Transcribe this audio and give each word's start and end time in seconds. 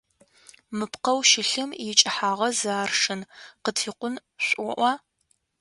Мы 0.77 0.85
пхъэу 0.91 1.19
щылъым 1.29 1.71
икӏыхьагъэ 1.89 2.49
зы 2.57 2.71
аршын, 2.83 3.21
къытфикъун 3.63 4.15
шӏуӏуа? 4.45 4.91